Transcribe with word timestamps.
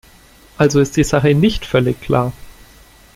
Also 0.57 0.79
ist 0.79 0.97
die 0.97 1.03
Sache 1.03 1.35
nicht 1.35 1.63
völlig 1.63 2.01
klar. 2.01 2.33